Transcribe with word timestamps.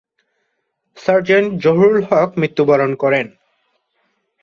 Sergeant 0.97 1.49
Zahurul 1.63 1.99
Haq 2.09 2.29
মৃত্যুবরণ 2.37 2.91
করেন। 2.95 3.27